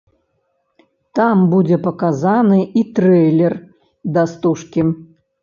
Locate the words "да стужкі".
4.17-4.89